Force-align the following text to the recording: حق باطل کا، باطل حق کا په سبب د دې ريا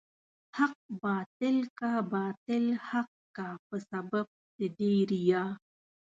حق 0.57 0.77
باطل 1.03 1.57
کا، 1.79 1.91
باطل 2.13 2.65
حق 2.89 3.11
کا 3.35 3.47
په 3.67 3.77
سبب 3.89 4.25
د 4.57 4.59
دې 4.77 4.95
ريا 5.11 5.43